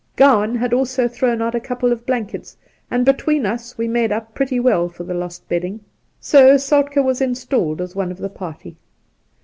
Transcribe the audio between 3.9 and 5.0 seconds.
up pretty well